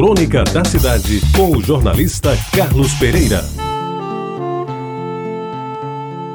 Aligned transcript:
Crônica 0.00 0.42
da 0.44 0.64
Cidade, 0.64 1.20
com 1.36 1.58
o 1.58 1.62
jornalista 1.62 2.30
Carlos 2.56 2.94
Pereira. 2.94 3.44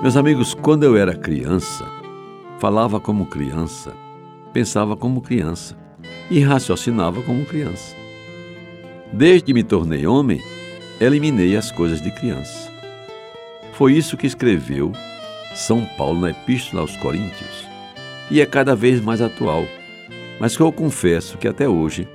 Meus 0.03 0.15
amigos, 0.15 0.53
quando 0.53 0.83
eu 0.83 0.95
era 0.95 1.15
criança, 1.15 1.83
falava 2.59 2.99
como 2.99 3.25
criança, 3.25 3.91
pensava 4.53 4.95
como 4.95 5.19
criança 5.19 5.75
e 6.29 6.39
raciocinava 6.41 7.23
como 7.23 7.43
criança. 7.43 7.95
Desde 9.11 9.45
que 9.45 9.53
me 9.55 9.63
tornei 9.63 10.05
homem, 10.05 10.39
eliminei 11.01 11.57
as 11.57 11.71
coisas 11.71 11.99
de 11.99 12.11
criança. 12.11 12.71
Foi 13.73 13.93
isso 13.93 14.15
que 14.15 14.27
escreveu 14.27 14.91
São 15.55 15.83
Paulo 15.97 16.21
na 16.21 16.29
Epístola 16.29 16.83
aos 16.83 16.95
Coríntios 16.97 17.65
e 18.29 18.41
é 18.41 18.45
cada 18.45 18.75
vez 18.75 19.01
mais 19.01 19.23
atual, 19.23 19.65
mas 20.39 20.55
que 20.55 20.61
eu 20.61 20.71
confesso 20.71 21.39
que 21.39 21.47
até 21.47 21.67
hoje 21.67 22.07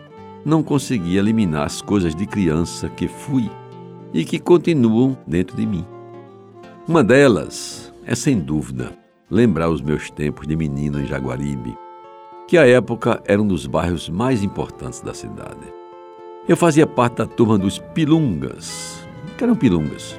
não 0.44 0.62
consegui 0.62 1.16
eliminar 1.16 1.64
as 1.64 1.82
coisas 1.82 2.14
de 2.14 2.26
criança 2.26 2.88
que 2.88 3.06
fui 3.08 3.50
e 4.12 4.24
que 4.24 4.38
continuam 4.38 5.16
dentro 5.26 5.56
de 5.56 5.66
mim. 5.66 5.84
Uma 6.88 7.04
delas 7.04 7.92
é, 8.04 8.14
sem 8.14 8.38
dúvida, 8.38 8.92
lembrar 9.30 9.70
os 9.70 9.80
meus 9.80 10.10
tempos 10.10 10.46
de 10.46 10.56
menino 10.56 11.00
em 11.00 11.06
Jaguaribe, 11.06 11.76
que 12.48 12.58
à 12.58 12.66
época 12.66 13.22
era 13.24 13.40
um 13.40 13.46
dos 13.46 13.66
bairros 13.66 14.08
mais 14.08 14.42
importantes 14.42 15.00
da 15.00 15.14
cidade. 15.14 15.72
Eu 16.48 16.56
fazia 16.56 16.86
parte 16.86 17.18
da 17.18 17.26
turma 17.26 17.56
dos 17.56 17.78
Pilungas. 17.78 19.06
que 19.36 19.44
eram 19.44 19.54
Pilungas? 19.54 20.18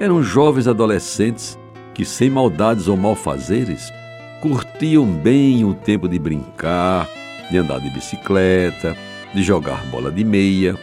Eram 0.00 0.22
jovens 0.22 0.66
adolescentes 0.66 1.58
que, 1.92 2.04
sem 2.04 2.30
maldades 2.30 2.88
ou 2.88 2.96
malfazeres, 2.96 3.92
curtiam 4.40 5.04
bem 5.04 5.64
o 5.64 5.74
tempo 5.74 6.08
de 6.08 6.18
brincar, 6.18 7.08
de 7.50 7.58
andar 7.58 7.80
de 7.80 7.90
bicicleta, 7.90 8.96
de 9.34 9.42
jogar 9.42 9.84
bola 9.86 10.10
de 10.10 10.24
meia, 10.24 10.76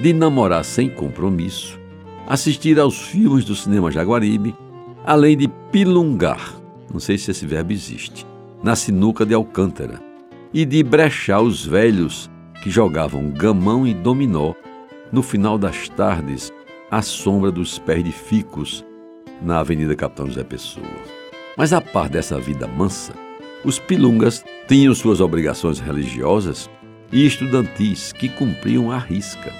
de 0.00 0.12
namorar 0.12 0.64
sem 0.64 0.88
compromisso, 0.88 1.78
assistir 2.26 2.78
aos 2.78 3.00
filmes 3.00 3.44
do 3.44 3.54
cinema 3.54 3.90
Jaguaribe, 3.90 4.54
além 5.04 5.36
de 5.36 5.48
pilungar, 5.70 6.54
não 6.92 7.00
sei 7.00 7.18
se 7.18 7.30
esse 7.30 7.46
verbo 7.46 7.72
existe, 7.72 8.26
na 8.62 8.76
sinuca 8.76 9.26
de 9.26 9.34
Alcântara, 9.34 10.00
e 10.52 10.64
de 10.64 10.82
brechar 10.82 11.40
os 11.40 11.64
velhos 11.64 12.30
que 12.62 12.70
jogavam 12.70 13.30
gamão 13.30 13.86
e 13.86 13.94
dominó 13.94 14.54
no 15.10 15.22
final 15.22 15.58
das 15.58 15.88
tardes 15.88 16.52
à 16.90 17.02
sombra 17.02 17.50
dos 17.50 17.78
pés 17.78 18.04
de 18.04 18.12
ficos 18.12 18.84
na 19.40 19.60
Avenida 19.60 19.96
Capitão 19.96 20.26
José 20.26 20.44
Pessoa. 20.44 20.86
Mas 21.56 21.72
a 21.72 21.80
par 21.80 22.08
dessa 22.08 22.38
vida 22.38 22.66
mansa, 22.66 23.12
os 23.64 23.78
pilungas 23.78 24.44
tinham 24.68 24.94
suas 24.94 25.20
obrigações 25.20 25.80
religiosas 25.80 26.70
e 27.12 27.26
estudantis 27.26 28.12
que 28.12 28.28
cumpriam 28.28 28.90
a 28.90 28.98
risca, 28.98 29.52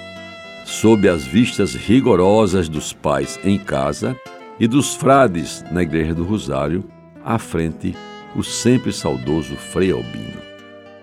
sob 0.65 1.07
as 1.07 1.25
vistas 1.25 1.75
rigorosas 1.75 2.67
dos 2.67 2.91
pais 2.91 3.39
em 3.43 3.59
casa 3.59 4.17
e 4.59 4.67
dos 4.67 4.95
frades 4.95 5.63
na 5.71 5.83
Igreja 5.83 6.15
do 6.15 6.23
Rosário, 6.23 6.83
à 7.23 7.37
frente 7.37 7.95
o 8.35 8.43
sempre 8.43 8.91
saudoso 8.91 9.55
Frei 9.55 9.91
Albino. 9.91 10.41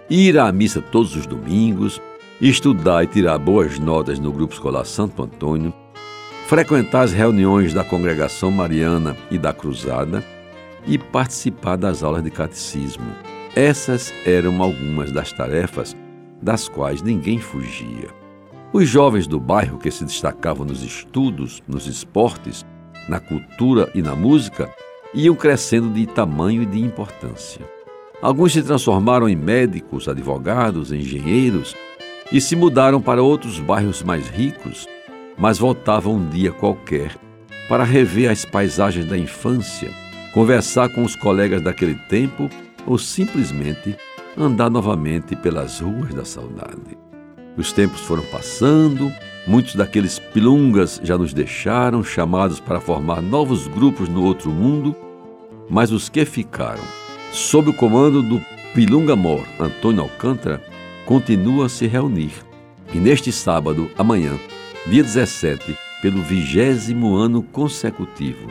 Ir 0.08 0.38
à 0.38 0.50
missa 0.50 0.82
todos 0.82 1.14
os 1.14 1.24
domingos, 1.24 2.00
estudar 2.40 3.04
e 3.04 3.06
tirar 3.06 3.38
boas 3.38 3.78
notas 3.78 4.18
no 4.18 4.32
grupo 4.32 4.52
escolar 4.52 4.84
Santo 4.84 5.22
Antônio, 5.22 5.72
frequentar 6.46 7.02
as 7.02 7.12
reuniões 7.12 7.72
da 7.72 7.84
congregação 7.84 8.50
mariana 8.50 9.16
e 9.30 9.38
da 9.38 9.52
cruzada 9.52 10.24
e 10.84 10.98
participar 10.98 11.76
das 11.76 12.02
aulas 12.02 12.24
de 12.24 12.30
catecismo. 12.30 13.06
Essas 13.54 14.12
eram 14.26 14.60
algumas 14.60 15.12
das 15.12 15.32
tarefas 15.32 15.94
das 16.42 16.68
quais 16.68 17.02
ninguém 17.02 17.38
fugia. 17.38 18.08
Os 18.72 18.88
jovens 18.88 19.26
do 19.26 19.40
bairro 19.40 19.78
que 19.78 19.90
se 19.90 20.04
destacavam 20.04 20.64
nos 20.64 20.82
estudos, 20.82 21.62
nos 21.66 21.86
esportes, 21.86 22.64
na 23.08 23.18
cultura 23.18 23.90
e 23.94 24.00
na 24.00 24.14
música 24.14 24.72
iam 25.12 25.34
crescendo 25.34 25.90
de 25.90 26.06
tamanho 26.06 26.62
e 26.62 26.66
de 26.66 26.80
importância. 26.80 27.68
Alguns 28.22 28.52
se 28.52 28.62
transformaram 28.62 29.28
em 29.28 29.34
médicos, 29.34 30.08
advogados, 30.08 30.92
engenheiros 30.92 31.74
e 32.30 32.40
se 32.40 32.54
mudaram 32.54 33.00
para 33.00 33.22
outros 33.22 33.58
bairros 33.58 34.02
mais 34.02 34.28
ricos, 34.28 34.86
mas 35.36 35.58
voltavam 35.58 36.14
um 36.14 36.28
dia 36.28 36.52
qualquer 36.52 37.16
para 37.68 37.82
rever 37.82 38.30
as 38.30 38.44
paisagens 38.44 39.06
da 39.06 39.16
infância, 39.16 39.90
conversar 40.34 40.88
com 40.90 41.02
os 41.02 41.16
colegas 41.16 41.62
daquele 41.62 41.94
tempo 42.08 42.48
ou 42.86 42.98
simplesmente 42.98 43.96
andar 44.42 44.70
novamente 44.70 45.36
pelas 45.36 45.80
ruas 45.80 46.14
da 46.14 46.24
saudade. 46.24 46.98
Os 47.56 47.72
tempos 47.72 48.00
foram 48.00 48.22
passando, 48.24 49.12
muitos 49.46 49.74
daqueles 49.74 50.18
pilungas 50.18 51.00
já 51.02 51.18
nos 51.18 51.34
deixaram, 51.34 52.02
chamados 52.02 52.58
para 52.58 52.80
formar 52.80 53.20
novos 53.20 53.66
grupos 53.66 54.08
no 54.08 54.24
outro 54.24 54.50
mundo, 54.50 54.96
mas 55.68 55.92
os 55.92 56.08
que 56.08 56.24
ficaram, 56.24 56.82
sob 57.32 57.70
o 57.70 57.74
comando 57.74 58.22
do 58.22 58.40
Pilunga 58.74 59.14
Mor 59.14 59.44
Antônio 59.58 60.02
Alcântara, 60.02 60.62
continuam 61.04 61.62
a 61.64 61.68
se 61.68 61.86
reunir. 61.86 62.32
E 62.94 62.98
neste 62.98 63.30
sábado, 63.30 63.90
amanhã, 63.98 64.38
dia 64.86 65.02
17, 65.02 65.76
pelo 66.00 66.22
vigésimo 66.22 67.14
ano 67.14 67.42
consecutivo, 67.42 68.50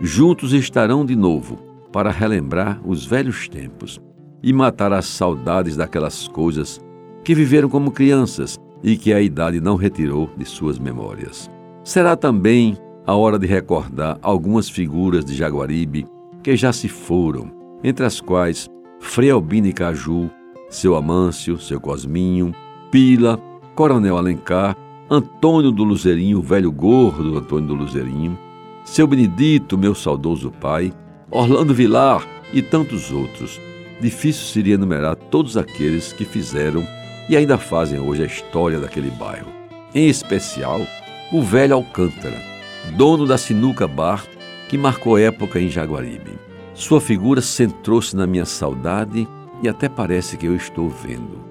juntos 0.00 0.52
estarão 0.52 1.06
de 1.06 1.14
novo 1.14 1.56
para 1.92 2.10
relembrar 2.10 2.80
os 2.84 3.06
velhos 3.06 3.48
tempos 3.48 4.00
e 4.42 4.52
matar 4.52 4.92
as 4.92 5.06
saudades 5.06 5.76
daquelas 5.76 6.28
coisas 6.28 6.80
que 7.24 7.34
viveram 7.34 7.68
como 7.68 7.90
crianças 7.90 8.58
e 8.82 8.96
que 8.96 9.12
a 9.12 9.20
idade 9.20 9.60
não 9.60 9.76
retirou 9.76 10.30
de 10.36 10.44
suas 10.44 10.78
memórias. 10.78 11.50
Será 11.82 12.16
também 12.16 12.76
a 13.06 13.14
hora 13.14 13.38
de 13.38 13.46
recordar 13.46 14.18
algumas 14.22 14.68
figuras 14.68 15.24
de 15.24 15.34
Jaguaribe 15.34 16.06
que 16.42 16.56
já 16.56 16.72
se 16.72 16.88
foram, 16.88 17.50
entre 17.82 18.04
as 18.04 18.20
quais 18.20 18.68
Frei 19.00 19.30
Albino 19.30 19.66
e 19.66 19.72
Caju, 19.72 20.30
seu 20.68 20.94
Amâncio, 20.94 21.58
seu 21.58 21.80
Cosminho, 21.80 22.54
Pila, 22.90 23.40
Coronel 23.74 24.16
Alencar, 24.16 24.76
Antônio 25.10 25.72
do 25.72 25.84
Luzerinho, 25.84 26.42
velho 26.42 26.70
gordo 26.70 27.38
Antônio 27.38 27.68
do 27.68 27.74
Luzerinho, 27.74 28.38
seu 28.84 29.06
Benedito, 29.06 29.78
meu 29.78 29.94
saudoso 29.94 30.50
pai, 30.50 30.92
Orlando 31.30 31.74
Vilar 31.74 32.26
e 32.52 32.62
tantos 32.62 33.10
outros 33.10 33.60
difícil 34.00 34.44
seria 34.44 34.74
enumerar 34.74 35.16
todos 35.16 35.56
aqueles 35.56 36.12
que 36.12 36.24
fizeram 36.24 36.86
e 37.28 37.36
ainda 37.36 37.58
fazem 37.58 37.98
hoje 37.98 38.22
a 38.22 38.26
história 38.26 38.78
daquele 38.78 39.10
bairro. 39.10 39.52
Em 39.94 40.08
especial, 40.08 40.80
o 41.32 41.42
velho 41.42 41.74
Alcântara, 41.74 42.40
dono 42.96 43.26
da 43.26 43.36
Sinuca 43.36 43.86
Bar, 43.86 44.24
que 44.68 44.78
marcou 44.78 45.18
época 45.18 45.60
em 45.60 45.68
Jaguaribe. 45.68 46.38
Sua 46.74 47.00
figura 47.00 47.40
centrou-se 47.40 48.14
na 48.14 48.26
minha 48.26 48.44
saudade 48.44 49.26
e 49.62 49.68
até 49.68 49.88
parece 49.88 50.36
que 50.36 50.46
eu 50.46 50.54
estou 50.54 50.88
vendo. 50.88 51.44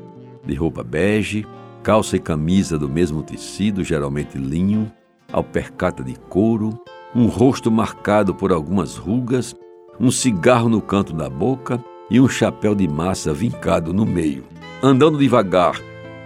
De 0.45 0.55
roupa 0.55 0.83
bege, 0.83 1.45
calça 1.83 2.15
e 2.15 2.19
camisa 2.19 2.77
do 2.77 2.87
mesmo 2.87 3.21
tecido, 3.21 3.83
geralmente 3.83 4.37
linho, 4.37 4.91
alpercata 5.31 6.03
de 6.03 6.15
couro, 6.29 6.79
um 7.13 7.27
rosto 7.27 7.69
marcado 7.69 8.33
por 8.33 8.51
algumas 8.51 8.95
rugas, 8.95 9.55
um 9.99 10.11
cigarro 10.11 10.69
no 10.69 10.81
canto 10.81 11.13
da 11.13 11.29
boca 11.29 11.83
e 12.09 12.19
um 12.19 12.27
chapéu 12.27 12.73
de 12.73 12.87
massa 12.87 13.33
vincado 13.33 13.93
no 13.93 14.05
meio. 14.05 14.43
Andando 14.81 15.17
devagar 15.17 15.79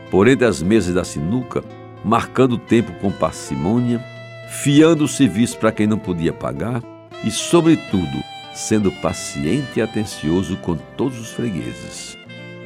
por 0.10 0.28
entre 0.28 0.46
as 0.46 0.62
mesas 0.62 0.94
da 0.94 1.04
sinuca, 1.04 1.64
marcando 2.04 2.54
o 2.54 2.58
tempo 2.58 2.92
com 3.00 3.12
parcimônia, 3.12 4.04
fiando 4.50 5.06
o 5.06 5.08
serviço 5.08 5.58
para 5.58 5.72
quem 5.72 5.88
não 5.88 5.98
podia 5.98 6.34
pagar 6.34 6.84
e, 7.24 7.32
sobretudo, 7.32 8.24
sendo 8.54 8.92
paciente 8.92 9.78
e 9.80 9.82
atencioso 9.82 10.58
com 10.58 10.76
todos 10.98 11.20
os 11.20 11.32
fregueses. 11.32 12.18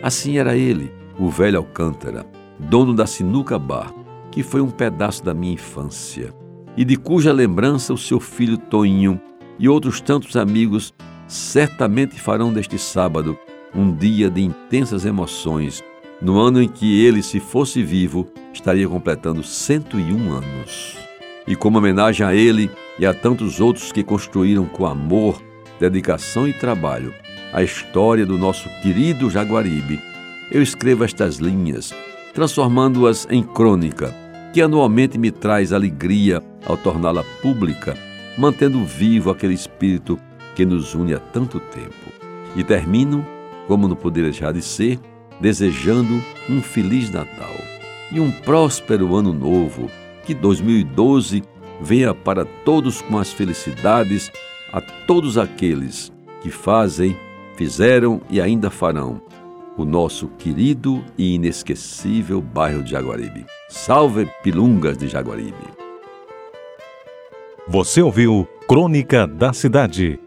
Assim 0.01 0.37
era 0.37 0.57
ele, 0.57 0.91
o 1.19 1.29
velho 1.29 1.59
Alcântara, 1.59 2.25
dono 2.59 2.93
da 2.93 3.05
Sinuca 3.05 3.59
Bar, 3.59 3.93
que 4.31 4.41
foi 4.41 4.61
um 4.61 4.71
pedaço 4.71 5.23
da 5.23 5.33
minha 5.33 5.53
infância, 5.53 6.33
e 6.75 6.83
de 6.83 6.95
cuja 6.95 7.31
lembrança 7.31 7.93
o 7.93 7.97
seu 7.97 8.19
filho 8.19 8.57
Toinho 8.57 9.21
e 9.57 9.69
outros 9.69 10.01
tantos 10.01 10.35
amigos 10.35 10.93
certamente 11.27 12.19
farão 12.19 12.51
deste 12.53 12.77
sábado 12.77 13.37
um 13.73 13.93
dia 13.93 14.29
de 14.29 14.41
intensas 14.41 15.05
emoções, 15.05 15.83
no 16.21 16.39
ano 16.39 16.61
em 16.61 16.67
que 16.67 17.03
ele, 17.05 17.21
se 17.21 17.39
fosse 17.39 17.83
vivo, 17.83 18.27
estaria 18.53 18.87
completando 18.87 19.43
101 19.43 20.31
anos. 20.31 20.97
E 21.45 21.55
como 21.55 21.77
homenagem 21.77 22.25
a 22.25 22.33
ele 22.33 22.71
e 22.97 23.05
a 23.05 23.13
tantos 23.13 23.59
outros 23.59 23.91
que 23.91 24.03
construíram 24.03 24.65
com 24.65 24.85
amor, 24.85 25.41
dedicação 25.79 26.47
e 26.47 26.53
trabalho 26.53 27.13
a 27.55 27.63
história 27.63 28.25
do 28.25 28.37
nosso 28.37 28.67
querido 28.81 29.29
Jaguaribe, 29.29 30.01
eu 30.51 30.61
escrevo 30.61 31.05
estas 31.05 31.37
linhas, 31.37 31.93
transformando-as 32.33 33.25
em 33.31 33.41
crônica, 33.41 34.13
que 34.53 34.61
anualmente 34.61 35.17
me 35.17 35.31
traz 35.31 35.71
alegria 35.71 36.43
ao 36.65 36.75
torná-la 36.75 37.23
pública, 37.41 37.97
mantendo 38.37 38.83
vivo 38.83 39.31
aquele 39.31 39.53
espírito 39.53 40.19
que 40.55 40.65
nos 40.65 40.95
une 40.95 41.13
há 41.13 41.19
tanto 41.19 41.59
tempo. 41.59 42.11
E 42.55 42.63
termino, 42.63 43.25
como 43.67 43.87
não 43.87 43.95
poderia 43.95 44.31
deixar 44.31 44.53
de 44.53 44.61
ser, 44.61 44.99
desejando 45.39 46.23
um 46.49 46.61
Feliz 46.61 47.11
Natal. 47.11 47.53
e 48.11 48.19
um 48.19 48.31
próspero 48.31 49.15
ano 49.15 49.33
novo. 49.33 49.89
Que 50.25 50.33
2012 50.33 51.43
venha 51.81 52.13
para 52.13 52.45
todos 52.45 53.01
com 53.01 53.17
as 53.17 53.31
felicidades 53.31 54.31
a 54.71 54.79
todos 54.79 55.37
aqueles 55.37 56.11
que 56.41 56.49
fazem, 56.49 57.17
fizeram 57.55 58.21
e 58.29 58.39
ainda 58.39 58.69
farão 58.69 59.21
o 59.77 59.83
nosso 59.83 60.27
querido 60.37 61.03
e 61.17 61.35
inesquecível 61.35 62.41
bairro 62.41 62.81
de 62.81 62.91
Jaguaribe. 62.91 63.45
Salve 63.69 64.29
Pilungas 64.41 64.97
de 64.97 65.07
Jaguaribe. 65.07 65.53
Você 67.67 68.01
ouviu 68.01 68.47
Crônica 68.67 69.27
da 69.27 69.51
Cidade 69.51 70.19